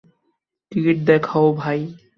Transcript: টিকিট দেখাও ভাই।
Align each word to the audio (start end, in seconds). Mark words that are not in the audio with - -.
টিকিট 0.71 0.97
দেখাও 1.07 1.47
ভাই। 1.53 1.79